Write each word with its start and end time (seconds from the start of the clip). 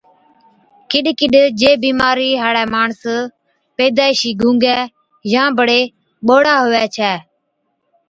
ڪِڏ 0.89 1.05
ڪِڏ 1.19 1.33
جي 1.59 1.71
بِيمارِي 1.83 2.29
هاڙَي 2.41 2.63
ماڻس 2.73 3.01
پيدائشِي 3.77 4.31
گُونگَي 4.41 4.79
يان 5.31 5.47
بڙي 5.57 5.81
ٻوڙَي 6.25 6.55
هُوَي 6.61 6.85
ڇَي 6.95 7.13